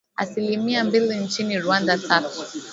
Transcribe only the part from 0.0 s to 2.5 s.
Asilimia mbili nchini Rwanda, tatu.